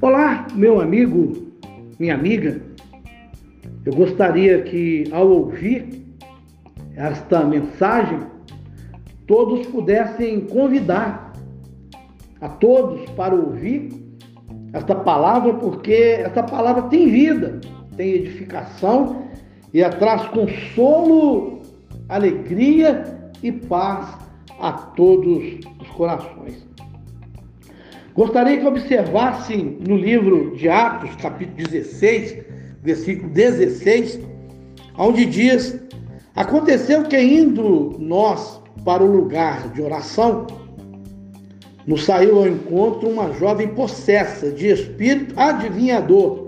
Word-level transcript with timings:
Olá, 0.00 0.48
meu 0.54 0.80
amigo, 0.80 1.52
minha 1.98 2.14
amiga. 2.14 2.60
Eu 3.84 3.94
gostaria 3.94 4.62
que, 4.62 5.04
ao 5.12 5.28
ouvir 5.28 6.02
esta 6.96 7.44
mensagem, 7.44 8.18
todos 9.26 9.66
pudessem 9.68 10.40
convidar 10.40 11.32
a 12.40 12.48
todos 12.48 13.08
para 13.10 13.34
ouvir 13.34 13.90
esta 14.72 14.94
palavra, 14.94 15.54
porque 15.54 16.18
esta 16.24 16.42
palavra 16.42 16.82
tem 16.82 17.08
vida, 17.08 17.60
tem 17.96 18.14
edificação 18.14 19.28
e 19.72 19.88
traz 19.88 20.26
consolo, 20.28 21.62
alegria 22.08 23.30
e 23.40 23.52
paz 23.52 24.31
a 24.62 24.72
todos 24.72 25.58
os 25.80 25.88
corações. 25.88 26.66
Gostaria 28.14 28.60
que 28.60 28.66
observassem 28.66 29.78
no 29.86 29.96
livro 29.96 30.54
de 30.56 30.68
Atos, 30.68 31.14
capítulo 31.16 31.56
16, 31.56 32.44
versículo 32.82 33.30
16, 33.30 34.20
onde 34.96 35.26
diz: 35.26 35.78
Aconteceu 36.36 37.02
que 37.04 37.20
indo 37.20 37.96
nós 37.98 38.62
para 38.84 39.02
o 39.02 39.10
lugar 39.10 39.68
de 39.70 39.82
oração, 39.82 40.46
nos 41.86 42.04
saiu 42.04 42.38
ao 42.38 42.46
encontro 42.46 43.08
uma 43.08 43.32
jovem 43.32 43.68
possessa 43.68 44.52
de 44.52 44.68
espírito 44.68 45.34
adivinhador, 45.36 46.46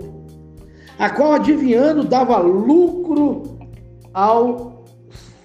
a 0.97 1.09
qual 1.09 1.33
adivinhando 1.33 2.03
dava 2.05 2.37
lucro 2.37 3.57
aos 4.13 4.71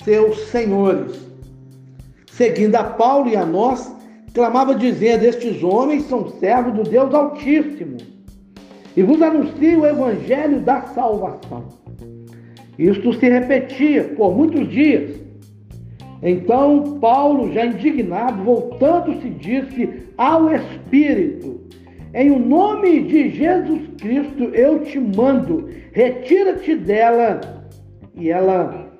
seus 0.05 0.39
senhores. 0.49 1.30
Seguindo 2.33 2.77
a 2.77 2.85
Paulo 2.85 3.29
e 3.29 3.37
a 3.37 3.45
nós, 3.45 3.95
clamava 4.33 4.75
dizendo: 4.75 5.25
Estes 5.25 5.63
homens 5.63 6.05
são 6.05 6.29
servos 6.39 6.75
do 6.75 6.83
Deus 6.83 7.13
Altíssimo 7.13 7.99
e 8.97 9.03
vos 9.03 9.21
anuncio 9.23 9.81
o 9.81 9.87
evangelho 9.87 10.61
da 10.61 10.83
salvação. 10.83 11.69
Isto 12.79 13.13
se 13.15 13.29
repetia 13.29 14.05
por 14.17 14.35
muitos 14.35 14.69
dias. 14.69 15.21
Então 16.23 16.99
Paulo, 17.01 17.53
já 17.53 17.67
indignado, 17.67 18.43
voltando-se, 18.43 19.29
disse 19.31 19.89
ao 20.17 20.53
Espírito: 20.55 21.61
Em 22.15 22.31
o 22.31 22.39
nome 22.39 23.05
de 23.05 23.31
Jesus 23.31 23.83
Cristo 23.99 24.45
eu 24.55 24.81
te 24.81 24.99
mando, 24.99 25.69
retira-te 25.93 26.77
dela. 26.77 27.41
E 28.15 28.31
ela, 28.31 28.93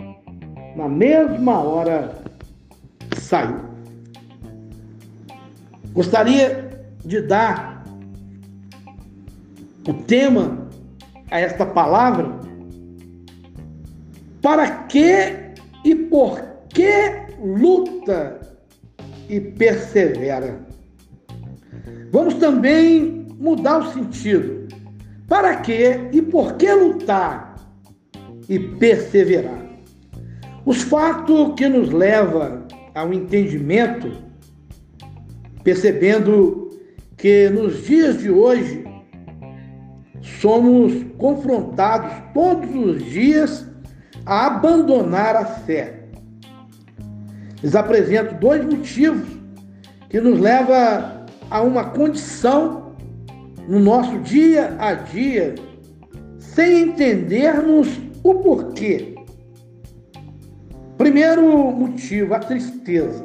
na 0.77 0.89
mesma 0.89 1.63
hora, 1.63 2.20
saiu. 3.31 3.61
Gostaria 5.93 6.69
de 7.05 7.23
dar 7.23 7.85
o 9.89 9.95
tema 9.95 10.69
a 11.31 11.39
esta 11.39 11.65
palavra. 11.65 12.29
Para 14.43 14.69
que 14.85 15.53
e 15.85 15.95
por 15.95 16.41
que 16.71 16.93
luta 17.41 18.41
e 19.29 19.41
persevera? 19.41 20.67
Vamos 22.11 22.35
também 22.35 23.27
mudar 23.39 23.79
o 23.79 23.93
sentido. 23.93 24.69
Para 25.29 25.57
que 25.57 26.09
e 26.13 26.21
por 26.21 26.55
que 26.55 26.73
lutar 26.73 27.55
e 28.49 28.59
perseverar? 28.59 29.65
Os 30.67 30.83
fatos 30.83 31.55
que 31.57 31.69
nos 31.69 31.91
levam 31.91 32.60
ao 32.95 33.13
entendimento 33.13 34.11
percebendo 35.63 36.71
que 37.17 37.51
nos 37.51 37.85
dias 37.87 38.19
de 38.19 38.31
hoje 38.31 38.85
somos 40.41 41.05
confrontados 41.19 42.11
todos 42.33 42.75
os 42.75 43.05
dias 43.05 43.67
a 44.25 44.47
abandonar 44.47 45.37
a 45.37 45.45
fé. 45.45 46.05
Lhes 47.63 47.75
apresento 47.75 48.35
dois 48.37 48.65
motivos 48.65 49.29
que 50.09 50.21
nos 50.21 50.41
levam 50.41 51.27
a 51.51 51.61
uma 51.61 51.85
condição 51.85 52.95
no 53.69 53.79
nosso 53.79 54.19
dia 54.21 54.75
a 54.79 54.95
dia 54.95 55.55
sem 56.39 56.89
entendermos 56.89 58.01
o 58.23 58.35
porquê. 58.37 59.15
Primeiro 61.01 61.73
motivo, 61.73 62.35
a 62.35 62.39
tristeza. 62.39 63.25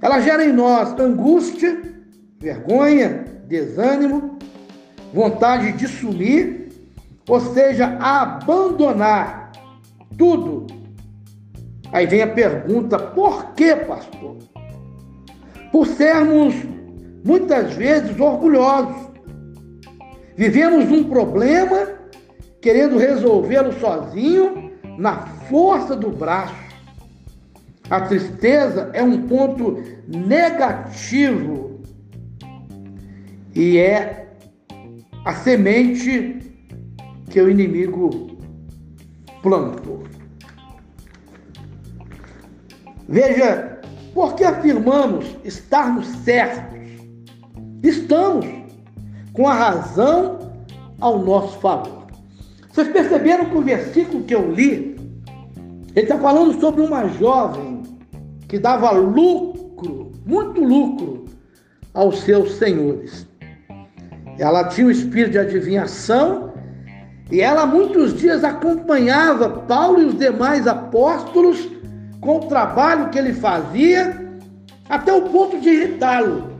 Ela 0.00 0.20
gera 0.20 0.44
em 0.44 0.52
nós 0.52 0.96
angústia, 1.00 1.82
vergonha, 2.38 3.24
desânimo, 3.48 4.38
vontade 5.12 5.72
de 5.72 5.88
sumir, 5.88 6.68
ou 7.28 7.40
seja, 7.40 7.98
abandonar 7.98 9.50
tudo. 10.16 10.68
Aí 11.90 12.06
vem 12.06 12.22
a 12.22 12.28
pergunta: 12.28 13.00
por 13.00 13.52
que, 13.54 13.74
pastor? 13.74 14.36
Por 15.72 15.88
sermos 15.88 16.54
muitas 17.24 17.72
vezes 17.72 18.20
orgulhosos. 18.20 19.10
Vivemos 20.36 20.88
um 20.88 21.02
problema 21.02 21.88
querendo 22.60 22.96
resolvê-lo 22.96 23.72
sozinho, 23.72 24.70
na 25.00 25.26
força 25.48 25.96
do 25.96 26.10
braço. 26.10 26.59
A 27.90 28.02
tristeza 28.02 28.88
é 28.92 29.02
um 29.02 29.26
ponto 29.26 29.82
negativo 30.06 31.80
e 33.52 33.78
é 33.78 34.28
a 35.24 35.34
semente 35.34 36.54
que 37.28 37.40
o 37.40 37.50
inimigo 37.50 38.38
plantou. 39.42 40.04
Veja, 43.08 43.80
por 44.14 44.36
que 44.36 44.44
afirmamos 44.44 45.36
estarmos 45.44 46.06
certos? 46.06 46.78
Estamos 47.82 48.46
com 49.32 49.48
a 49.48 49.54
razão 49.54 50.38
ao 51.00 51.18
nosso 51.18 51.58
favor. 51.58 52.06
Vocês 52.68 52.88
perceberam 52.88 53.46
que 53.46 53.56
o 53.56 53.62
versículo 53.62 54.22
que 54.22 54.34
eu 54.34 54.52
li, 54.52 54.96
ele 55.96 56.06
está 56.06 56.16
falando 56.18 56.60
sobre 56.60 56.82
uma 56.82 57.08
jovem 57.08 57.79
que 58.50 58.58
dava 58.58 58.90
lucro, 58.90 60.10
muito 60.26 60.60
lucro, 60.60 61.24
aos 61.94 62.18
seus 62.22 62.54
senhores. 62.54 63.24
Ela 64.40 64.64
tinha 64.64 64.88
o 64.88 64.90
espírito 64.90 65.30
de 65.30 65.38
adivinhação 65.38 66.52
e 67.30 67.40
ela 67.40 67.64
muitos 67.64 68.12
dias 68.18 68.42
acompanhava 68.42 69.48
Paulo 69.48 70.02
e 70.02 70.04
os 70.06 70.18
demais 70.18 70.66
apóstolos 70.66 71.70
com 72.20 72.38
o 72.38 72.46
trabalho 72.48 73.08
que 73.10 73.18
ele 73.20 73.32
fazia, 73.32 74.28
até 74.88 75.12
o 75.12 75.22
ponto 75.22 75.60
de 75.60 75.68
irritá-lo. 75.68 76.50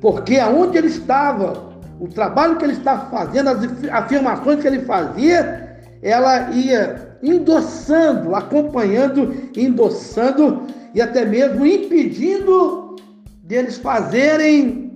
Porque 0.00 0.38
aonde 0.38 0.78
ele 0.78 0.86
estava, 0.86 1.72
o 1.98 2.06
trabalho 2.06 2.56
que 2.56 2.64
ele 2.64 2.74
estava 2.74 3.10
fazendo, 3.10 3.48
as 3.48 3.58
afirmações 3.90 4.60
que 4.60 4.68
ele 4.68 4.82
fazia, 4.82 5.80
ela 6.00 6.52
ia 6.52 7.07
endossando, 7.22 8.34
acompanhando, 8.34 9.50
endossando 9.56 10.62
e 10.94 11.00
até 11.00 11.24
mesmo 11.24 11.66
impedindo 11.66 12.96
deles 13.42 13.78
fazerem 13.78 14.92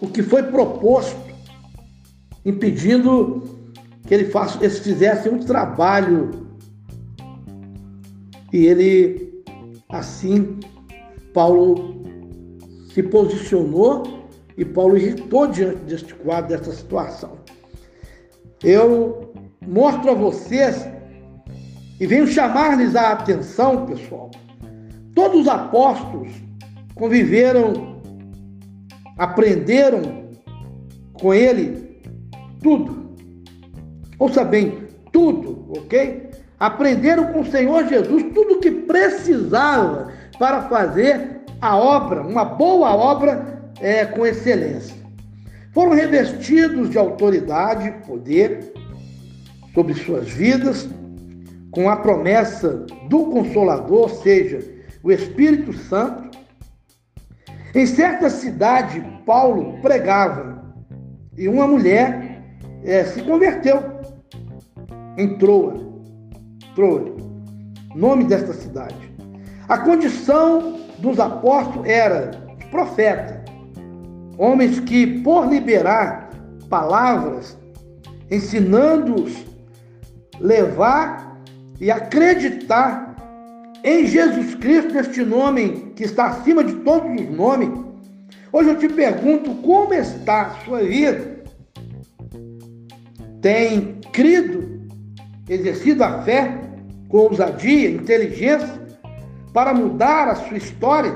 o 0.00 0.08
que 0.08 0.22
foi 0.22 0.42
proposto, 0.44 1.18
impedindo 2.44 3.42
que 4.06 4.14
ele 4.14 4.26
faça, 4.26 4.58
eles 4.60 4.78
fizessem 4.78 5.32
um 5.32 5.38
trabalho. 5.38 6.48
E 8.52 8.66
ele, 8.66 9.42
assim, 9.88 10.58
Paulo 11.32 12.02
se 12.92 13.02
posicionou 13.02 14.26
e 14.56 14.64
Paulo 14.64 14.96
irritou 14.96 15.46
diante 15.46 15.78
deste 15.84 16.14
quadro, 16.14 16.56
dessa 16.56 16.72
situação. 16.72 17.38
Eu 18.62 19.32
mostro 19.66 20.10
a 20.10 20.14
vocês 20.14 20.86
e 22.00 22.06
venho 22.06 22.26
chamar-lhes 22.26 22.96
a 22.96 23.12
atenção, 23.12 23.84
pessoal. 23.84 24.30
Todos 25.14 25.42
os 25.42 25.48
apóstolos 25.48 26.32
conviveram, 26.94 28.00
aprenderam 29.18 30.30
com 31.12 31.34
ele 31.34 32.00
tudo. 32.62 33.10
Ouça 34.18 34.42
bem, 34.42 34.88
tudo, 35.12 35.66
ok? 35.76 36.30
Aprenderam 36.58 37.32
com 37.34 37.40
o 37.40 37.46
Senhor 37.46 37.86
Jesus 37.86 38.22
tudo 38.34 38.54
o 38.54 38.60
que 38.60 38.70
precisava 38.70 40.10
para 40.38 40.62
fazer 40.62 41.42
a 41.60 41.76
obra, 41.76 42.22
uma 42.22 42.44
boa 42.46 42.94
obra 42.94 43.62
é, 43.78 44.06
com 44.06 44.24
excelência. 44.24 44.96
Foram 45.72 45.92
revestidos 45.92 46.88
de 46.88 46.98
autoridade, 46.98 47.92
poder 48.06 48.72
sobre 49.74 49.94
suas 49.94 50.28
vidas 50.28 50.88
com 51.70 51.88
a 51.88 51.96
promessa 51.96 52.84
do 53.08 53.26
Consolador, 53.26 54.02
ou 54.02 54.08
seja, 54.08 54.60
o 55.02 55.10
Espírito 55.10 55.72
Santo. 55.72 56.38
Em 57.74 57.86
certa 57.86 58.28
cidade, 58.28 59.00
Paulo 59.24 59.78
pregava 59.80 60.74
e 61.36 61.48
uma 61.48 61.66
mulher 61.66 62.42
é, 62.84 63.04
se 63.04 63.22
converteu 63.22 63.82
em. 65.16 65.38
Troa, 65.38 65.74
nome 67.94 68.24
desta 68.24 68.52
cidade. 68.52 69.12
A 69.68 69.78
condição 69.78 70.80
dos 70.98 71.18
apóstolos 71.18 71.88
era 71.88 72.30
profeta, 72.70 73.44
homens 74.38 74.80
que, 74.80 75.20
por 75.22 75.48
liberar 75.48 76.30
palavras, 76.68 77.58
ensinando-os, 78.30 79.44
levar 80.38 81.29
e 81.80 81.90
acreditar 81.90 83.16
em 83.82 84.06
Jesus 84.06 84.54
Cristo, 84.56 84.98
este 84.98 85.24
nome 85.24 85.92
que 85.96 86.04
está 86.04 86.26
acima 86.26 86.62
de 86.62 86.74
todos 86.76 87.10
os 87.18 87.30
nomes. 87.30 87.70
Hoje 88.52 88.68
eu 88.68 88.78
te 88.78 88.88
pergunto 88.88 89.54
como 89.62 89.94
está 89.94 90.42
a 90.42 90.50
sua 90.64 90.82
vida? 90.82 91.40
Tem 93.40 93.98
crido, 94.12 94.88
exercido 95.48 96.04
a 96.04 96.22
fé 96.22 96.58
com 97.08 97.18
ousadia, 97.18 97.90
inteligência 97.90 98.68
para 99.54 99.72
mudar 99.72 100.28
a 100.28 100.34
sua 100.34 100.58
história? 100.58 101.14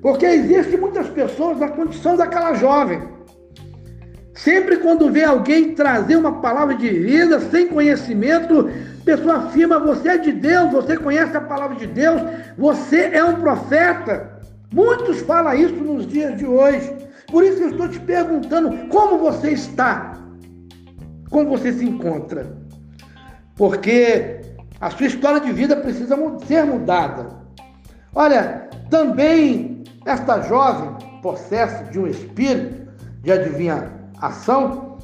Porque 0.00 0.24
existem 0.24 0.78
muitas 0.78 1.08
pessoas 1.08 1.58
na 1.58 1.68
condição 1.68 2.16
daquela 2.16 2.54
jovem. 2.54 3.02
Sempre 4.34 4.76
quando 4.76 5.10
vê 5.10 5.24
alguém 5.24 5.74
trazer 5.74 6.16
uma 6.16 6.40
palavra 6.40 6.74
de 6.74 6.88
vida 6.88 7.40
sem 7.40 7.66
conhecimento, 7.66 8.70
pessoa 9.16 9.36
afirma: 9.38 9.78
você 9.80 10.10
é 10.10 10.18
de 10.18 10.32
Deus, 10.32 10.70
você 10.70 10.96
conhece 10.96 11.36
a 11.36 11.40
palavra 11.40 11.76
de 11.76 11.86
Deus, 11.86 12.22
você 12.56 13.10
é 13.12 13.24
um 13.24 13.36
profeta. 13.40 14.38
Muitos 14.72 15.20
falam 15.22 15.54
isso 15.54 15.74
nos 15.74 16.06
dias 16.06 16.38
de 16.38 16.46
hoje. 16.46 16.94
Por 17.28 17.44
isso 17.44 17.62
eu 17.62 17.70
estou 17.70 17.88
te 17.88 17.98
perguntando 18.00 18.88
como 18.88 19.18
você 19.18 19.50
está, 19.50 20.16
como 21.28 21.50
você 21.50 21.72
se 21.72 21.84
encontra. 21.84 22.56
Porque 23.56 24.40
a 24.80 24.90
sua 24.90 25.06
história 25.06 25.40
de 25.40 25.52
vida 25.52 25.76
precisa 25.76 26.16
ser 26.46 26.64
mudada. 26.64 27.40
Olha, 28.14 28.68
também 28.90 29.82
esta 30.06 30.40
jovem, 30.42 30.96
possessa 31.20 31.84
de 31.84 31.98
um 31.98 32.06
espírito 32.06 32.90
de 33.22 33.30
adivinhação, 33.32 34.98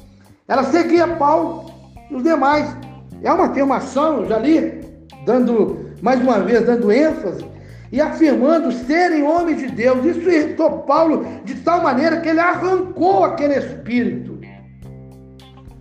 ela 0.47 0.63
seguia 0.63 1.07
Paulo 1.07 1.71
e 2.09 2.15
os 2.15 2.23
demais 2.23 2.75
é 3.21 3.31
uma 3.31 3.45
afirmação, 3.45 4.25
já 4.25 4.37
li, 4.37 4.81
dando, 5.25 5.91
mais 6.01 6.21
uma 6.21 6.39
vez, 6.39 6.65
dando 6.65 6.91
ênfase 6.91 7.45
e 7.91 8.01
afirmando 8.01 8.71
serem 8.71 9.23
homens 9.23 9.59
de 9.59 9.67
Deus. 9.71 10.05
Isso 10.05 10.29
irritou 10.29 10.79
Paulo 10.79 11.25
de 11.43 11.55
tal 11.55 11.81
maneira 11.81 12.21
que 12.21 12.29
ele 12.29 12.39
arrancou 12.39 13.23
aquele 13.23 13.55
espírito. 13.55 14.39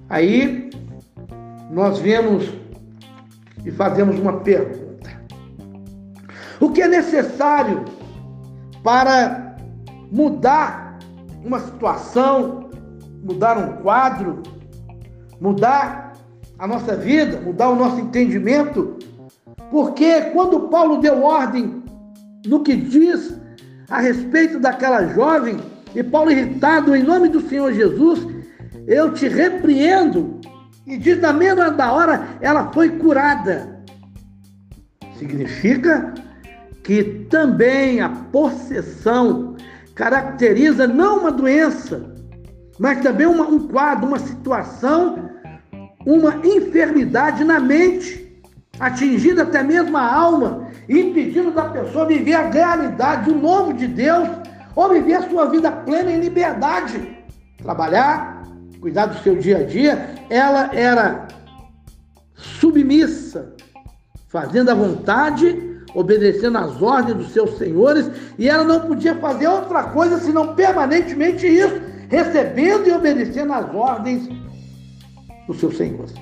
Aí 0.09 0.71
nós 1.71 1.99
vemos 1.99 2.53
e 3.65 3.71
fazemos 3.71 4.19
uma 4.19 4.41
pergunta: 4.41 5.11
o 6.61 6.71
que 6.71 6.83
é 6.83 6.89
necessário 6.89 7.85
para 8.83 9.57
mudar 10.13 10.99
uma 11.45 11.59
situação, 11.61 12.71
mudar 13.23 13.59
um 13.59 13.83
quadro, 13.83 14.43
mudar 15.41 16.06
a 16.59 16.67
nossa 16.67 16.97
vida, 16.97 17.41
mudar 17.41 17.69
o 17.69 17.77
nosso 17.77 18.01
entendimento, 18.01 18.97
porque 19.71 20.23
quando 20.33 20.69
Paulo 20.69 20.99
deu 20.99 21.23
ordem 21.23 21.83
no 22.47 22.63
que 22.63 22.75
diz 22.77 23.39
a 23.91 24.01
respeito 24.01 24.59
daquela 24.59 25.07
jovem, 25.09 25.59
e 25.95 26.03
Paulo 26.03 26.31
irritado 26.31 26.95
em 26.95 27.03
nome 27.03 27.29
do 27.29 27.41
Senhor 27.41 27.73
Jesus, 27.73 28.27
eu 28.87 29.13
te 29.13 29.29
repreendo, 29.29 30.41
e 30.87 30.97
diz 30.97 31.21
na 31.21 31.33
mesma 31.33 31.71
da 31.71 31.93
hora 31.93 32.29
ela 32.41 32.71
foi 32.73 32.91
curada. 32.91 33.81
Significa 35.19 36.15
que 36.83 37.27
também 37.31 38.01
a 38.01 38.09
possessão 38.09 39.57
caracteriza 39.95 40.87
não 40.87 41.21
uma 41.21 41.33
doença, 41.33 42.15
mas 42.79 43.01
também 43.01 43.27
uma, 43.27 43.49
um 43.49 43.67
quadro, 43.67 44.07
uma 44.07 44.19
situação 44.19 45.31
uma 46.07 46.37
enfermidade 46.47 47.43
na 47.43 47.59
mente, 47.59 48.41
atingindo 48.79 49.43
até 49.43 49.61
mesmo 49.65 49.97
a 49.97 50.15
alma, 50.15 50.69
impedindo 50.89 51.51
da 51.51 51.65
pessoa 51.65 52.07
viver 52.07 52.35
a 52.35 52.49
realidade, 52.49 53.29
o 53.29 53.37
novo 53.37 53.73
de 53.75 53.89
Deus, 53.89 54.29
ou 54.77 54.89
viver 54.91 55.15
a 55.15 55.29
sua 55.29 55.47
vida 55.47 55.73
plena 55.73 56.13
em 56.13 56.21
liberdade. 56.21 57.19
Trabalhar, 57.59 58.45
cuidar 58.81 59.07
do 59.07 59.19
seu 59.19 59.35
dia 59.35 59.59
a 59.59 59.63
dia, 59.65 60.15
ela 60.31 60.71
era 60.73 61.27
submissa, 62.35 63.55
fazendo 64.29 64.71
a 64.71 64.75
vontade, 64.75 65.83
obedecendo 65.93 66.59
às 66.59 66.81
ordens 66.81 67.17
dos 67.17 67.33
seus 67.33 67.59
senhores, 67.59 68.09
e 68.39 68.49
ela 68.49 68.63
não 68.63 68.81
podia 68.81 69.17
fazer 69.17 69.49
outra 69.49 69.85
coisa 69.85 70.19
senão 70.19 70.55
permanentemente 70.55 71.49
isso, 71.49 71.81
recebendo 72.09 72.87
e 72.87 72.93
obedecendo 72.93 73.53
às 73.53 73.75
ordens 73.75 74.29
dos 75.47 75.59
seus 75.59 75.77
senhores. 75.77 76.15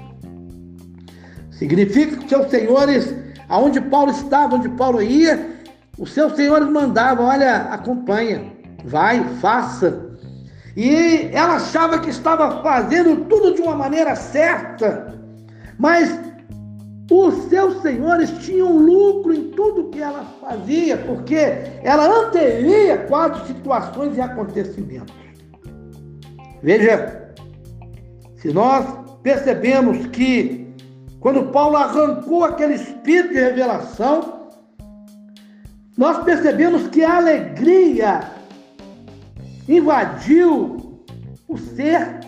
Significa 1.50 2.16
que 2.16 2.24
os 2.24 2.28
seus 2.28 2.50
senhores, 2.50 3.14
aonde 3.48 3.80
Paulo 3.80 4.10
estava, 4.10 4.56
onde 4.56 4.68
Paulo 4.70 5.02
ia, 5.02 5.54
os 5.98 6.12
seus 6.12 6.34
senhores 6.34 6.68
mandavam, 6.68 7.26
olha, 7.26 7.56
acompanha, 7.70 8.52
vai, 8.84 9.22
faça. 9.40 10.10
E 10.76 11.30
ela 11.32 11.54
achava 11.54 12.00
que 12.00 12.10
estava 12.10 12.62
fazendo 12.62 13.24
tudo 13.26 13.54
de 13.54 13.62
uma 13.62 13.76
maneira 13.76 14.16
certa, 14.16 15.14
mas 15.78 16.18
os 17.10 17.44
seus 17.44 17.80
senhores 17.82 18.30
tinham 18.38 18.76
lucro 18.76 19.32
em 19.32 19.50
tudo 19.50 19.90
que 19.90 20.00
ela 20.00 20.24
fazia, 20.40 20.96
porque 20.96 21.36
ela 21.82 22.26
antevia 22.26 22.98
quatro 23.06 23.46
situações 23.46 24.16
e 24.16 24.20
acontecimentos. 24.20 25.14
Veja, 26.62 27.30
se 28.36 28.52
nós 28.52 29.03
percebemos 29.24 30.06
que 30.08 30.68
quando 31.18 31.50
Paulo 31.50 31.78
arrancou 31.78 32.44
aquele 32.44 32.74
espírito 32.74 33.32
de 33.32 33.40
revelação, 33.40 34.50
nós 35.96 36.22
percebemos 36.22 36.88
que 36.88 37.02
a 37.02 37.16
alegria 37.16 38.20
invadiu 39.66 41.00
o 41.48 41.56
ser. 41.56 42.20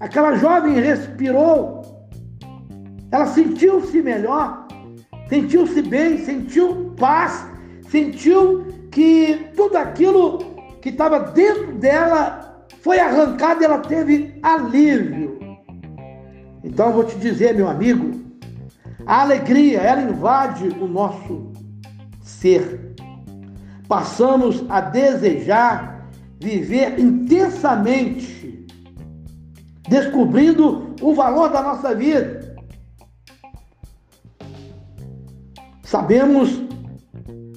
Aquela 0.00 0.34
jovem 0.36 0.80
respirou, 0.80 1.82
ela 3.12 3.26
sentiu-se 3.26 4.00
melhor, 4.00 4.66
sentiu-se 5.28 5.82
bem, 5.82 6.24
sentiu 6.24 6.94
paz, 6.98 7.46
sentiu 7.90 8.66
que 8.90 9.50
tudo 9.54 9.76
aquilo 9.76 10.38
que 10.80 10.88
estava 10.88 11.20
dentro 11.20 11.74
dela 11.74 12.64
foi 12.80 12.98
arrancado 12.98 13.60
e 13.60 13.66
ela 13.66 13.80
teve 13.80 14.38
alívio. 14.42 15.49
Então 16.62 16.88
eu 16.88 16.92
vou 16.92 17.04
te 17.04 17.16
dizer, 17.18 17.54
meu 17.54 17.68
amigo, 17.68 18.20
a 19.06 19.22
alegria, 19.22 19.80
ela 19.80 20.02
invade 20.02 20.68
o 20.68 20.86
nosso 20.86 21.52
ser. 22.22 22.94
Passamos 23.88 24.64
a 24.68 24.80
desejar 24.80 26.08
viver 26.38 26.98
intensamente, 26.98 28.66
descobrindo 29.88 30.94
o 31.00 31.14
valor 31.14 31.50
da 31.50 31.62
nossa 31.62 31.94
vida. 31.94 32.56
Sabemos 35.82 36.62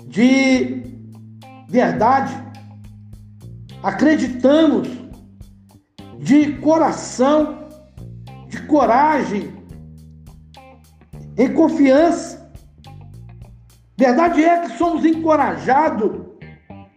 de 0.07 0.83
verdade, 1.67 2.33
acreditamos 3.81 4.87
de 6.19 6.53
coração 6.57 7.62
coragem, 8.73 9.53
em 11.37 11.53
confiança. 11.53 12.51
Verdade 13.95 14.43
é 14.43 14.61
que 14.61 14.77
somos 14.79 15.05
encorajados 15.05 16.11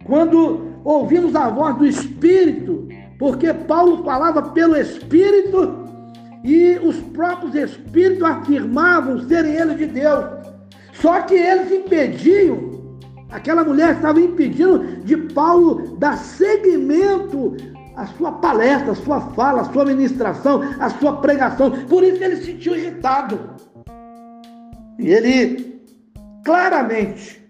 quando 0.07 0.81
ouvimos 0.83 1.37
a 1.37 1.51
voz 1.51 1.77
do 1.77 1.87
Espírito, 1.87 2.89
porque 3.19 3.53
Paulo 3.53 4.03
falava 4.03 4.41
pelo 4.53 4.75
Espírito 4.75 5.85
e 6.43 6.79
os 6.83 6.97
próprios 6.97 7.55
Espíritos 7.55 8.23
afirmavam 8.23 9.29
serem 9.29 9.57
eles 9.57 9.77
de 9.77 9.87
Deus. 9.87 10.25
Só 10.95 11.21
que 11.21 11.35
eles 11.35 11.71
impediam, 11.71 12.71
aquela 13.31 13.63
mulher 13.63 13.97
estava 13.97 14.19
impedindo 14.19 14.79
de 15.05 15.15
Paulo 15.35 15.95
dar 15.99 16.17
seguimento 16.17 17.55
a 17.97 18.07
sua 18.07 18.33
palestra, 18.33 18.93
a 18.93 18.95
sua 18.95 19.21
fala, 19.21 19.63
a 19.63 19.73
sua 19.73 19.85
ministração, 19.85 20.61
a 20.79 20.91
sua 20.91 21.17
pregação. 21.17 21.71
Por 21.87 22.05
isso 22.05 22.23
ele 22.23 22.37
se 22.37 22.45
sentiu 22.45 22.77
irritado. 22.77 23.39
E 24.99 25.09
ele 25.09 25.81
claramente 26.45 27.43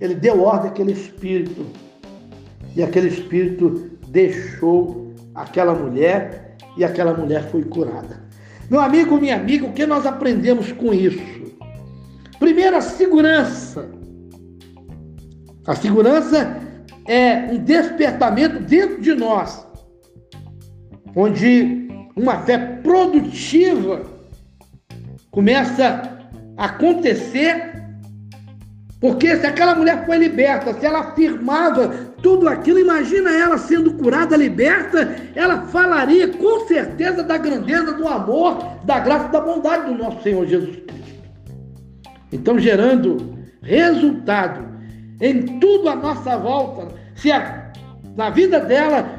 ele 0.00 0.14
deu 0.14 0.42
ordem 0.42 0.70
àquele 0.70 0.92
espírito. 0.92 1.66
E 2.74 2.82
aquele 2.82 3.08
espírito 3.08 3.90
deixou 4.08 5.12
aquela 5.34 5.74
mulher 5.74 6.56
e 6.76 6.84
aquela 6.84 7.14
mulher 7.14 7.50
foi 7.50 7.62
curada. 7.64 8.22
Meu 8.70 8.80
amigo, 8.80 9.20
minha 9.20 9.36
amiga, 9.36 9.66
o 9.66 9.72
que 9.72 9.86
nós 9.86 10.06
aprendemos 10.06 10.72
com 10.72 10.92
isso? 10.92 11.22
Primeiro, 12.38 12.76
a 12.76 12.80
segurança. 12.80 13.88
A 15.66 15.74
segurança 15.74 16.60
é 17.06 17.52
um 17.52 17.58
despertamento 17.58 18.60
dentro 18.60 19.00
de 19.00 19.14
nós, 19.14 19.63
onde 21.14 21.88
uma 22.16 22.38
fé 22.38 22.58
produtiva 22.82 24.02
começa 25.30 26.16
a 26.56 26.64
acontecer, 26.66 27.72
porque 29.00 29.36
se 29.36 29.46
aquela 29.46 29.74
mulher 29.74 30.06
foi 30.06 30.16
liberta, 30.16 30.72
se 30.72 30.86
ela 30.86 31.00
afirmava 31.00 31.88
tudo 32.22 32.48
aquilo, 32.48 32.78
imagina 32.78 33.30
ela 33.30 33.58
sendo 33.58 33.94
curada, 33.94 34.36
liberta, 34.36 35.14
ela 35.34 35.66
falaria 35.66 36.28
com 36.28 36.66
certeza 36.66 37.22
da 37.22 37.36
grandeza 37.36 37.92
do 37.92 38.08
amor, 38.08 38.78
da 38.84 38.98
graça, 39.00 39.28
da 39.28 39.40
bondade 39.40 39.92
do 39.92 39.98
nosso 39.98 40.22
Senhor 40.22 40.46
Jesus 40.46 40.76
Cristo. 40.76 40.94
Então, 42.32 42.58
gerando 42.58 43.38
resultado 43.62 44.66
em 45.20 45.58
tudo 45.60 45.88
à 45.88 45.96
nossa 45.96 46.36
volta, 46.38 46.88
se 47.14 47.30
a, 47.30 47.72
na 48.16 48.30
vida 48.30 48.58
dela 48.58 49.13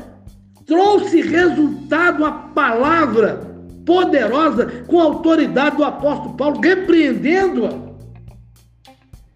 trouxe 0.66 1.22
resultado 1.22 2.26
a 2.26 2.32
palavra 2.32 3.56
poderosa 3.86 4.84
com 4.88 5.00
a 5.00 5.04
autoridade 5.04 5.78
do 5.78 5.84
apóstolo 5.84 6.36
Paulo, 6.36 6.60
repreendendo-a. 6.60 7.86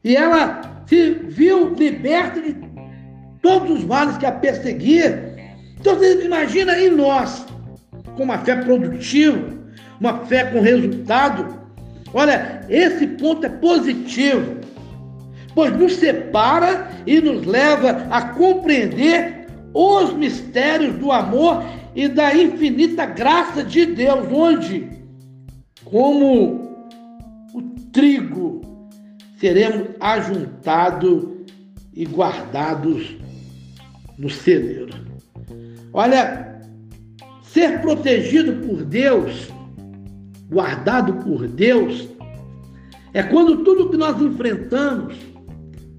E 0.04 0.16
ela 0.16 0.62
se 0.88 1.12
viu 1.12 1.74
liberta 1.76 2.42
de 2.42 2.56
todos 3.42 3.80
os 3.80 3.84
males 3.84 4.18
que 4.18 4.26
a 4.26 4.32
perseguia. 4.32 5.56
Então 5.80 5.96
você 5.96 6.26
imagina 6.26 6.78
em 6.80 6.90
nós, 6.90 7.46
com 8.16 8.24
uma 8.24 8.40
fé 8.40 8.56
produtiva, 8.56 9.54
uma 10.00 10.26
fé 10.26 10.46
com 10.46 10.62
resultado. 10.62 11.60
Olha, 12.14 12.62
esse 12.70 13.06
ponto 13.06 13.46
é 13.46 13.50
positivo, 13.50 14.58
pois 15.54 15.72
nos 15.78 15.96
separa 15.96 16.90
e 17.06 17.22
nos 17.22 17.46
leva 17.46 18.08
a 18.10 18.22
compreender 18.22 19.39
os 19.74 20.14
mistérios 20.14 20.96
do 20.96 21.12
amor 21.12 21.64
e 21.96 22.08
da 22.08 22.36
infinita 22.36 23.06
graça 23.06 23.64
de 23.64 23.86
Deus, 23.86 24.28
onde, 24.32 24.90
como 25.84 26.88
o 27.54 27.62
trigo, 27.92 28.62
seremos 29.38 29.90
ajuntados 30.00 31.26
e 31.94 32.06
guardados 32.06 33.16
no 34.18 34.30
celeiro. 34.30 34.94
Olha, 35.94 36.62
ser 37.42 37.82
protegido 37.82 38.66
por 38.68 38.84
Deus, 38.84 39.52
guardado 40.50 41.14
por 41.24 41.48
Deus, 41.48 42.08
é 43.14 43.24
quando 43.24 43.64
tudo 43.64 43.90
que 43.90 43.98
nós 43.98 44.22
enfrentamos, 44.22 45.16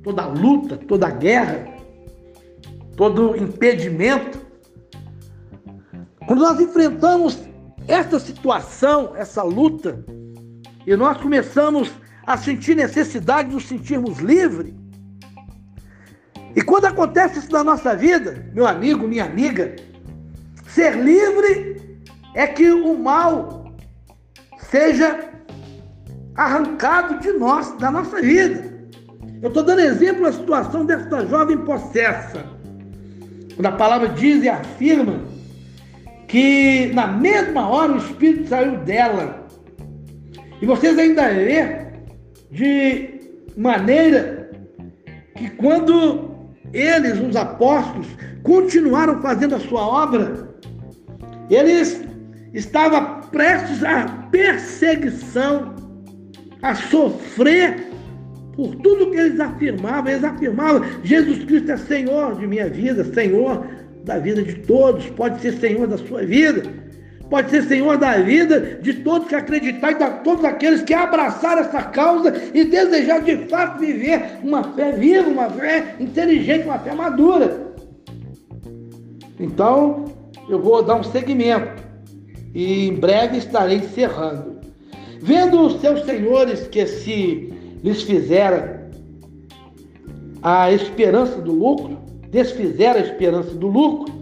toda 0.03 0.27
luta, 0.27 0.77
toda 0.77 1.11
guerra, 1.11 1.80
todo 3.01 3.35
impedimento, 3.35 4.39
quando 6.27 6.41
nós 6.41 6.61
enfrentamos 6.61 7.49
essa 7.89 8.21
situação, 8.21 9.17
essa 9.17 9.43
luta, 9.43 10.05
e 10.87 10.95
nós 10.95 11.17
começamos 11.17 11.91
a 12.27 12.37
sentir 12.37 12.77
necessidade 12.77 13.49
de 13.49 13.55
nos 13.55 13.67
sentirmos 13.67 14.19
livres, 14.19 14.75
e 16.55 16.61
quando 16.61 16.85
acontece 16.85 17.39
isso 17.39 17.51
na 17.51 17.65
nossa 17.65 17.97
vida, 17.97 18.47
meu 18.53 18.67
amigo, 18.67 19.09
minha 19.09 19.25
amiga, 19.25 19.77
ser 20.67 20.95
livre 20.95 22.03
é 22.35 22.47
que 22.47 22.71
o 22.71 22.99
mal 22.99 23.65
seja 24.59 25.31
arrancado 26.35 27.19
de 27.19 27.33
nós, 27.33 27.75
da 27.79 27.91
nossa 27.91 28.21
vida. 28.21 28.79
Eu 29.41 29.49
estou 29.49 29.63
dando 29.63 29.81
exemplo 29.81 30.25
da 30.25 30.33
situação 30.33 30.85
desta 30.85 31.27
jovem 31.27 31.57
possessa. 31.65 32.60
Quando 33.55 33.67
a 33.67 33.73
palavra 33.73 34.09
diz 34.09 34.43
e 34.43 34.49
afirma 34.49 35.21
que 36.29 36.91
na 36.95 37.07
mesma 37.07 37.69
hora 37.69 37.93
o 37.93 37.99
Espírito 37.99 38.49
saiu 38.49 38.79
dela. 38.79 39.47
E 40.63 40.67
vocês 40.67 40.99
ainda 40.99 41.29
vê 41.29 41.87
de 42.51 43.21
maneira 43.57 44.51
que 45.37 45.51
quando 45.51 46.31
eles, 46.73 47.19
os 47.19 47.35
apóstolos, 47.35 48.07
continuaram 48.43 49.21
fazendo 49.21 49.57
a 49.57 49.61
sua 49.61 49.81
obra, 49.87 50.49
eles 51.51 52.03
estavam 52.53 53.23
prestes 53.31 53.83
à 53.83 54.07
perseguição, 54.31 55.75
a 56.63 56.75
sofrer 56.75 57.90
por 58.61 58.77
tudo 58.77 59.11
que 59.11 59.17
eles 59.17 59.41
afirmavam. 59.41 60.13
Eles 60.13 60.23
afirmavam: 60.23 60.83
Jesus 61.03 61.45
Cristo 61.45 61.73
é 61.73 61.77
Senhor 61.79 62.39
de 62.39 62.47
minha 62.47 62.69
vida, 62.69 63.03
Senhor 63.05 63.67
da 64.05 64.19
vida 64.19 64.43
de 64.43 64.55
todos, 64.57 65.07
pode 65.11 65.41
ser 65.41 65.53
Senhor 65.55 65.87
da 65.87 65.97
sua 65.97 66.23
vida, 66.23 66.63
pode 67.31 67.51
ser 67.51 67.63
Senhor 67.63 67.97
da 67.97 68.19
vida 68.19 68.79
de 68.83 68.95
todos 68.95 69.29
que 69.29 69.35
acreditar 69.35 69.93
e 69.93 69.95
de 69.95 70.25
todos 70.25 70.45
aqueles 70.45 70.83
que 70.83 70.93
abraçaram 70.93 71.63
essa 71.63 71.83
causa 71.85 72.35
e 72.53 72.65
desejar 72.65 73.23
de 73.23 73.49
fato 73.49 73.79
viver 73.79 74.39
uma 74.43 74.63
fé 74.75 74.93
viva, 74.93 75.31
uma 75.31 75.49
fé 75.49 75.97
inteligente, 75.99 76.65
uma 76.65 76.79
fé 76.79 76.95
madura. 76.95 77.73
Então, 79.39 80.05
eu 80.51 80.61
vou 80.61 80.83
dar 80.83 80.97
um 80.97 81.05
segmento 81.05 81.83
e 82.55 82.89
em 82.89 82.95
breve 82.95 83.39
estarei 83.39 83.79
encerrando. 83.79 84.61
Vendo 85.23 85.61
os 85.61 85.81
seus 85.81 86.05
senhores 86.05 86.67
que 86.67 86.87
se 86.87 87.50
lhes 87.83 88.03
fizera 88.03 88.91
a 90.43 90.73
esperança 90.73 91.41
do 91.41 91.53
lucro, 91.53 91.99
desfizeram 92.31 93.01
a 93.01 93.03
esperança 93.03 93.55
do 93.55 93.67
lucro, 93.67 94.13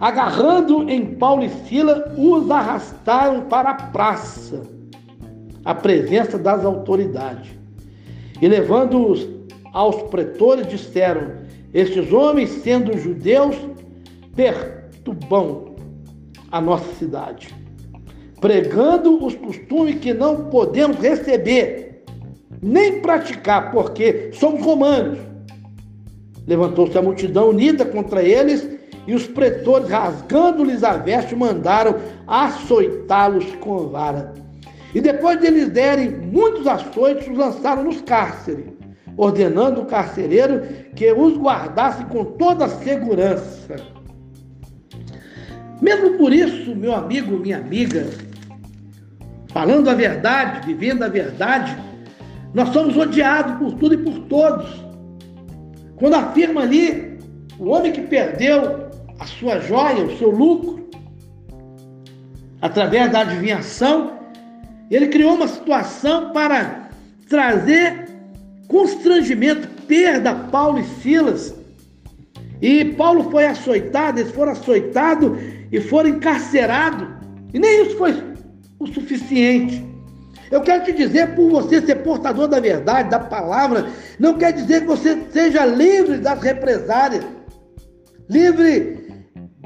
agarrando 0.00 0.88
em 0.90 1.14
Paulo 1.14 1.44
e 1.44 1.48
Sila, 1.48 2.12
os 2.16 2.50
arrastaram 2.50 3.42
para 3.42 3.70
a 3.70 3.74
praça, 3.74 4.62
a 5.64 5.74
presença 5.74 6.38
das 6.38 6.64
autoridades. 6.64 7.50
E 8.40 8.48
levando-os 8.48 9.28
aos 9.72 10.02
pretores, 10.04 10.66
disseram: 10.66 11.32
Estes 11.72 12.12
homens, 12.12 12.50
sendo 12.50 12.98
judeus, 12.98 13.56
perturbam 14.34 15.74
a 16.50 16.60
nossa 16.60 16.92
cidade, 16.94 17.54
pregando 18.40 19.24
os 19.24 19.34
costumes 19.34 19.96
que 19.96 20.12
não 20.12 20.46
podemos 20.46 20.98
receber, 20.98 21.83
nem 22.64 23.00
praticar, 23.00 23.70
porque 23.70 24.30
somos 24.32 24.64
romanos. 24.64 25.18
Levantou-se 26.46 26.96
a 26.96 27.02
multidão 27.02 27.50
unida 27.50 27.84
contra 27.84 28.22
eles 28.22 28.66
e 29.06 29.14
os 29.14 29.26
pretores, 29.26 29.90
rasgando-lhes 29.90 30.82
a 30.82 30.96
veste, 30.96 31.36
mandaram 31.36 31.96
açoitá-los 32.26 33.44
com 33.56 33.88
vara. 33.88 34.32
E 34.94 35.00
depois 35.00 35.38
de 35.38 35.46
eles 35.46 35.68
derem 35.68 36.10
muitos 36.10 36.66
açoites, 36.66 37.28
os 37.28 37.36
lançaram 37.36 37.84
nos 37.84 38.00
cárceres, 38.00 38.64
ordenando 39.14 39.82
o 39.82 39.86
carcereiro 39.86 40.62
que 40.96 41.12
os 41.12 41.36
guardasse 41.36 42.02
com 42.06 42.24
toda 42.24 42.68
segurança. 42.68 43.76
Mesmo 45.82 46.16
por 46.16 46.32
isso, 46.32 46.74
meu 46.74 46.94
amigo, 46.94 47.38
minha 47.38 47.58
amiga, 47.58 48.06
falando 49.52 49.90
a 49.90 49.94
verdade, 49.94 50.66
vivendo 50.66 51.02
a 51.02 51.08
verdade, 51.08 51.76
nós 52.54 52.68
somos 52.68 52.96
odiados 52.96 53.56
por 53.58 53.72
tudo 53.74 53.94
e 53.94 53.98
por 53.98 54.20
todos. 54.26 54.84
Quando 55.96 56.14
afirma 56.14 56.62
ali 56.62 57.18
o 57.58 57.66
homem 57.66 57.92
que 57.92 58.02
perdeu 58.02 58.88
a 59.18 59.26
sua 59.26 59.58
joia, 59.58 60.04
o 60.04 60.16
seu 60.16 60.30
lucro, 60.30 60.88
através 62.62 63.10
da 63.10 63.20
adivinhação, 63.20 64.12
ele 64.90 65.08
criou 65.08 65.34
uma 65.34 65.48
situação 65.48 66.32
para 66.32 66.88
trazer 67.28 68.08
constrangimento, 68.68 69.66
perda 69.86 70.30
a 70.30 70.34
Paulo 70.34 70.78
e 70.78 70.84
Silas. 70.84 71.54
E 72.62 72.84
Paulo 72.84 73.30
foi 73.30 73.46
açoitado, 73.46 74.20
eles 74.20 74.32
foram 74.32 74.52
açoitados 74.52 75.38
e 75.72 75.80
foram 75.80 76.10
encarcerados. 76.10 77.08
E 77.52 77.58
nem 77.58 77.82
isso 77.82 77.98
foi 77.98 78.14
o 78.78 78.86
suficiente. 78.86 79.93
Eu 80.50 80.60
quero 80.60 80.84
te 80.84 80.92
dizer, 80.92 81.34
por 81.34 81.50
você 81.50 81.80
ser 81.80 81.96
portador 81.96 82.48
da 82.48 82.60
verdade, 82.60 83.10
da 83.10 83.18
palavra, 83.18 83.86
não 84.18 84.34
quer 84.34 84.52
dizer 84.52 84.82
que 84.82 84.86
você 84.86 85.18
seja 85.30 85.64
livre 85.64 86.18
das 86.18 86.40
represárias, 86.42 87.24
livre 88.28 89.04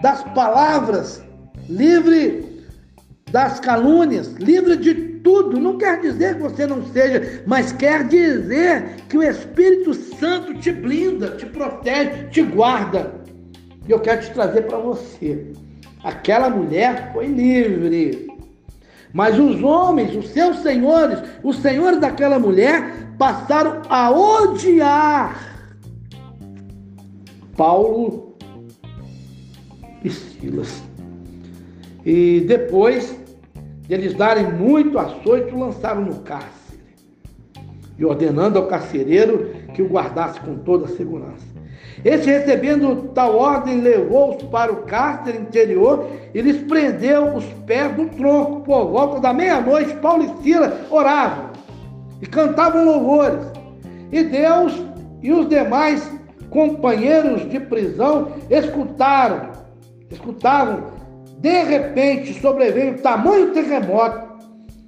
das 0.00 0.22
palavras, 0.34 1.22
livre 1.68 2.64
das 3.30 3.60
calúnias, 3.60 4.28
livre 4.34 4.76
de 4.76 4.94
tudo. 4.94 5.60
Não 5.60 5.76
quer 5.76 6.00
dizer 6.00 6.36
que 6.36 6.42
você 6.42 6.66
não 6.66 6.84
seja, 6.86 7.42
mas 7.46 7.72
quer 7.72 8.06
dizer 8.06 8.96
que 9.08 9.18
o 9.18 9.22
Espírito 9.22 9.94
Santo 9.94 10.54
te 10.54 10.72
blinda, 10.72 11.30
te 11.36 11.46
protege, 11.46 12.28
te 12.30 12.42
guarda. 12.42 13.12
E 13.86 13.90
eu 13.90 14.00
quero 14.00 14.20
te 14.20 14.30
trazer 14.30 14.62
para 14.62 14.78
você. 14.78 15.52
Aquela 16.04 16.48
mulher 16.48 17.10
foi 17.12 17.26
livre. 17.26 18.27
Mas 19.12 19.38
os 19.38 19.62
homens, 19.62 20.14
os 20.14 20.28
seus 20.28 20.58
senhores, 20.58 21.20
os 21.42 21.56
senhores 21.56 22.00
daquela 22.00 22.38
mulher, 22.38 23.14
passaram 23.18 23.82
a 23.88 24.10
odiar 24.10 25.48
Paulo 27.56 28.36
e 30.04 30.10
Silas. 30.10 30.82
E 32.04 32.44
depois 32.46 33.18
de 33.86 33.94
eles 33.94 34.14
darem 34.14 34.52
muito 34.52 34.98
açoito, 34.98 35.58
lançaram 35.58 36.02
no 36.02 36.16
cárcere. 36.20 36.78
E 37.98 38.04
ordenando 38.04 38.58
ao 38.58 38.66
carcereiro 38.66 39.50
que 39.74 39.82
o 39.82 39.88
guardasse 39.88 40.38
com 40.40 40.56
toda 40.58 40.84
a 40.84 40.88
segurança. 40.88 41.57
Esse, 42.04 42.30
recebendo 42.30 43.10
tal 43.14 43.36
ordem, 43.36 43.80
levou-os 43.80 44.42
para 44.44 44.72
o 44.72 44.82
cárcere 44.82 45.38
interior 45.38 46.08
e 46.32 46.40
lhes 46.40 46.58
prendeu 46.62 47.34
os 47.34 47.44
pés 47.66 47.92
do 47.94 48.06
tronco. 48.10 48.60
Por 48.60 48.86
volta 48.86 49.20
da 49.20 49.32
meia-noite, 49.32 49.94
Paulo 49.96 50.24
e 50.24 50.42
Silas 50.42 50.72
oravam 50.90 51.50
e 52.22 52.26
cantavam 52.26 52.84
louvores. 52.84 53.44
E 54.12 54.22
Deus 54.22 54.80
e 55.22 55.32
os 55.32 55.48
demais 55.48 56.08
companheiros 56.50 57.48
de 57.50 57.60
prisão 57.60 58.32
escutaram, 58.48 59.50
escutavam 60.10 60.84
de 61.38 61.62
repente 61.62 62.40
sobreveio 62.40 63.00
tamanho 63.02 63.52
terremoto 63.52 64.28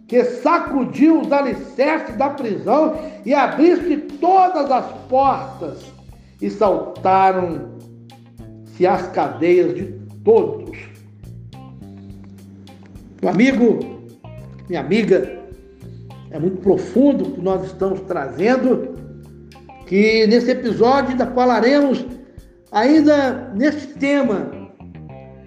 que 0.09 0.25
sacudiu 0.25 1.21
os 1.21 1.31
alicerces 1.31 2.17
da 2.17 2.31
prisão 2.31 2.97
e 3.25 3.33
abriu-se 3.33 3.97
todas 4.21 4.71
as 4.71 4.87
portas 5.09 6.00
e 6.41 6.49
saltaram-se 6.51 7.67
as 8.87 9.07
cadeias 9.09 9.75
de 9.75 9.85
todos. 10.25 10.79
Meu 13.21 13.31
amigo, 13.31 13.79
minha 14.69 14.81
amiga, 14.81 15.39
é 16.31 16.39
muito 16.39 16.59
profundo 16.63 17.25
o 17.25 17.33
que 17.33 17.41
nós 17.41 17.65
estamos 17.67 18.01
trazendo, 18.03 18.95
que 19.87 20.27
nesse 20.27 20.51
episódio 20.51 21.11
ainda 21.11 21.27
falaremos 21.27 22.07
ainda 22.73 23.53
nesse 23.55 23.89
tema 23.99 24.61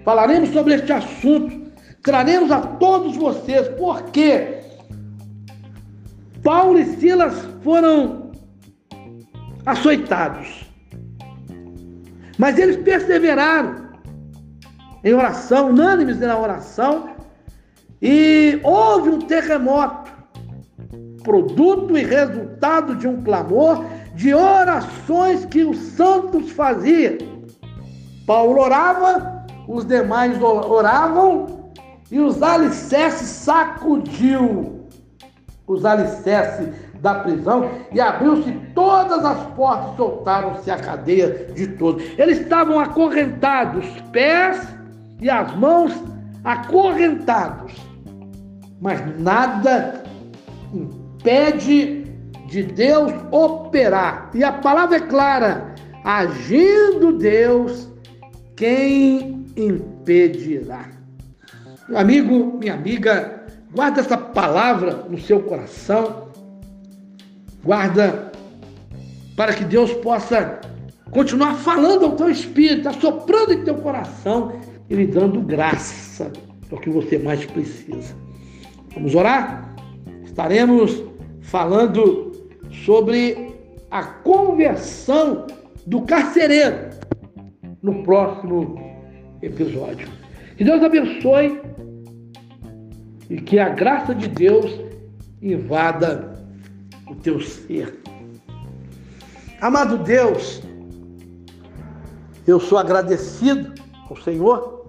Falaremos 0.04 0.50
sobre 0.50 0.76
este 0.76 0.92
assunto, 0.92 1.72
traremos 2.02 2.52
a 2.52 2.60
todos 2.60 3.16
vocês, 3.16 3.70
porque 3.70 4.60
Paulo 6.44 6.78
e 6.78 6.86
Silas 6.86 7.34
foram 7.64 8.32
açoitados. 9.66 10.63
Mas 12.38 12.58
eles 12.58 12.78
perseveraram 12.78 13.90
em 15.04 15.14
oração, 15.14 15.70
unânimes 15.70 16.20
na 16.20 16.38
oração, 16.38 17.10
e 18.02 18.60
houve 18.64 19.10
um 19.10 19.20
terremoto, 19.20 20.12
produto 21.24 21.98
e 21.98 22.04
resultado 22.04 22.96
de 22.96 23.08
um 23.08 23.22
clamor, 23.24 23.86
de 24.16 24.34
orações 24.34 25.46
que 25.46 25.64
os 25.64 25.78
santos 25.78 26.52
faziam. 26.52 27.18
Paulo 28.26 28.62
orava 28.62 29.46
os 29.68 29.86
demais 29.86 30.42
oravam 30.42 31.72
e 32.12 32.20
os 32.20 32.42
alicerces 32.44 33.28
sacudiu 33.28 34.88
os 35.66 35.86
alicerces 35.86 36.70
da 37.04 37.16
prisão 37.16 37.70
e 37.92 38.00
abriu-se 38.00 38.50
todas 38.74 39.26
as 39.26 39.38
portas, 39.56 39.98
soltaram-se 39.98 40.72
a 40.72 40.78
cadeia 40.78 41.50
de 41.54 41.68
todos. 41.68 42.02
Eles 42.18 42.40
estavam 42.40 42.80
acorrentados, 42.80 43.86
pés 44.14 44.66
e 45.20 45.30
as 45.30 45.54
mãos 45.58 45.92
acorrentados, 46.46 47.74
mas 48.80 49.02
nada 49.20 50.02
impede 50.74 52.06
de 52.48 52.64
Deus 52.64 53.12
operar. 53.32 54.30
E 54.34 54.42
a 54.42 54.54
palavra 54.54 54.96
é 54.96 55.02
clara: 55.02 55.76
agindo 56.06 57.18
Deus, 57.18 57.90
quem 58.56 59.46
impedirá. 59.58 60.86
Meu 61.90 61.98
amigo, 61.98 62.58
minha 62.58 62.76
amiga, 62.76 63.44
guarda 63.76 64.00
essa 64.00 64.18
palavra 64.18 65.06
no 65.10 65.20
seu 65.20 65.42
coração. 65.44 66.32
Guarda 67.64 68.32
para 69.36 69.54
que 69.54 69.64
Deus 69.64 69.94
possa 69.94 70.60
continuar 71.12 71.56
falando 71.56 72.06
ao 72.06 72.16
teu 72.16 72.30
espírito, 72.30 72.90
assoprando 72.90 73.54
em 73.54 73.64
teu 73.64 73.76
coração 73.76 74.54
e 74.90 74.96
lhe 74.96 75.08
dando 75.08 75.42
graça, 75.42 76.32
é 76.72 76.76
o 76.76 76.80
que 76.80 76.90
você 76.90 77.18
mais 77.18 77.46
precisa. 77.46 78.16
Vamos 78.94 79.16
orar? 79.16 79.76
Estaremos 80.24 81.04
falando 81.42 82.32
sobre 82.86 83.54
a 83.90 84.04
conversão 84.04 85.48
do 85.86 86.02
carcereiro 86.02 86.90
no 87.82 88.04
próximo 88.04 88.76
episódio. 89.42 90.08
Que 90.58 90.64
Deus 90.64 90.84
abençoe 90.84 91.62
e 93.30 93.38
que 93.38 93.60
a 93.60 93.70
graça 93.70 94.14
de 94.14 94.28
Deus 94.28 94.80
invada 95.42 96.33
o 97.08 97.16
teu 97.16 97.40
ser. 97.42 98.00
Amado 99.60 99.98
Deus, 99.98 100.62
eu 102.46 102.60
sou 102.60 102.78
agradecido 102.78 103.74
ao 104.10 104.18
Senhor 104.18 104.88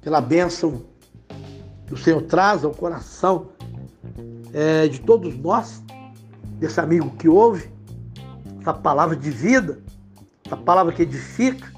pela 0.00 0.20
bênção 0.20 0.84
que 1.86 1.94
o 1.94 1.96
Senhor 1.96 2.22
traz 2.22 2.64
ao 2.64 2.70
coração 2.70 3.48
é, 4.52 4.86
de 4.86 5.00
todos 5.00 5.36
nós, 5.36 5.82
desse 6.58 6.78
amigo 6.80 7.10
que 7.16 7.28
ouve, 7.28 7.68
essa 8.60 8.72
palavra 8.72 9.16
de 9.16 9.30
vida, 9.30 9.82
essa 10.46 10.56
palavra 10.56 10.92
que 10.92 11.02
edifica, 11.02 11.72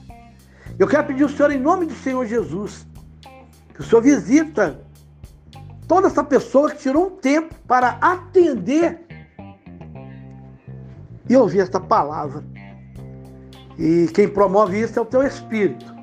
eu 0.79 0.87
quero 0.87 1.07
pedir 1.07 1.23
ao 1.23 1.29
Senhor, 1.29 1.51
em 1.51 1.59
nome 1.61 1.87
do 1.87 1.95
Senhor 1.95 2.27
Jesus, 2.27 2.87
que 3.73 3.81
o 3.81 3.85
Senhor 3.85 4.03
visita 4.03 4.81
toda 5.89 6.09
essa 6.09 6.23
pessoa 6.23 6.71
que 6.71 6.79
tirou 6.79 7.07
um 7.07 7.11
tempo 7.11 7.55
para 7.67 7.97
atender 8.01 9.06
e 11.29 11.37
ouvir 11.37 11.61
esta 11.61 11.81
palavra. 11.81 12.45
E 13.79 14.09
quem 14.15 14.29
promove 14.29 14.81
isso 14.81 14.99
é 14.99 15.03
o 15.03 15.07
teu 15.07 15.23
Espírito. 15.23 15.95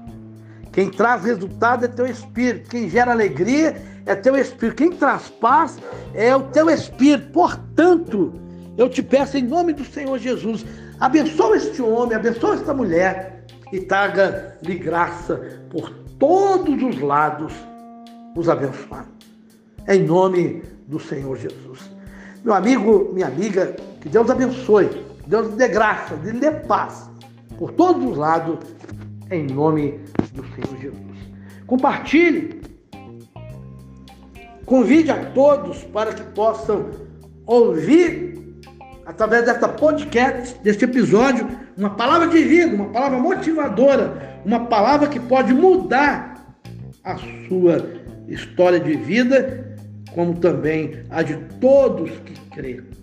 Quem 0.71 0.89
traz 0.89 1.23
resultado 1.23 1.85
é 1.85 1.87
teu 1.87 2.05
Espírito. 2.05 2.69
Quem 2.69 2.89
gera 2.89 3.11
alegria 3.11 3.81
é 4.05 4.15
teu 4.15 4.35
Espírito. 4.35 4.75
Quem 4.75 4.91
traz 4.91 5.29
paz 5.29 5.79
é 6.13 6.35
o 6.35 6.43
teu 6.43 6.69
Espírito. 6.69 7.31
Portanto, 7.31 8.33
eu 8.77 8.89
te 8.89 9.03
peço 9.03 9.37
em 9.37 9.43
nome 9.43 9.73
do 9.73 9.85
Senhor 9.85 10.17
Jesus, 10.17 10.65
abençoa 10.99 11.57
este 11.57 11.81
homem, 11.81 12.15
abençoa 12.15 12.55
esta 12.55 12.73
mulher 12.73 13.45
e 13.71 13.79
traga-lhe 13.79 14.75
graça 14.75 15.61
por 15.69 15.91
todos 16.17 16.81
os 16.81 16.99
lados, 16.99 17.53
os 18.35 18.49
abençoar. 18.49 19.05
Em 19.87 20.03
nome 20.03 20.63
do 20.87 20.99
Senhor 20.99 21.37
Jesus. 21.37 21.91
Meu 22.43 22.53
amigo, 22.53 23.11
minha 23.13 23.27
amiga, 23.27 23.75
que 24.01 24.09
Deus 24.09 24.29
abençoe, 24.29 25.02
Deus 25.27 25.49
dê 25.55 25.67
graça, 25.67 26.15
lhe 26.15 26.39
dê 26.39 26.51
paz 26.51 27.09
por 27.57 27.71
todos 27.71 28.11
os 28.11 28.17
lados, 28.17 28.59
em 29.31 29.45
nome 29.45 29.99
do 30.33 30.43
Senhor 30.53 30.81
Jesus. 30.81 31.17
Compartilhe, 31.65 32.61
convide 34.65 35.11
a 35.11 35.31
todos 35.31 35.83
para 35.85 36.13
que 36.13 36.23
possam 36.33 36.89
ouvir 37.45 38.33
através 39.05 39.45
desta 39.45 39.67
podcast, 39.67 40.57
deste 40.61 40.85
episódio, 40.85 41.47
uma 41.77 41.91
palavra 41.91 42.27
de 42.27 42.43
vida, 42.43 42.75
uma 42.75 42.89
palavra 42.89 43.19
motivadora, 43.19 44.41
uma 44.45 44.65
palavra 44.65 45.07
que 45.07 45.19
pode 45.19 45.53
mudar 45.53 46.55
a 47.03 47.17
sua 47.47 47.85
história 48.27 48.79
de 48.79 48.95
vida, 48.95 49.75
como 50.13 50.35
também 50.35 51.03
a 51.09 51.21
de 51.21 51.35
todos 51.59 52.11
que 52.11 52.39
creem. 52.51 53.02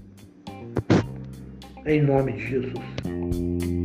Em 1.87 2.03
nome 2.03 2.33
de 2.33 2.47
Jesus. 2.47 3.80